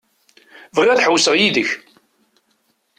Bɣiɣ 0.75 0.91
ad 0.91 1.03
ḥewwseɣ 1.05 1.33
yid-k. 1.37 1.69